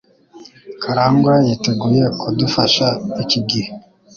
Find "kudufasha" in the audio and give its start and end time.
2.19-2.87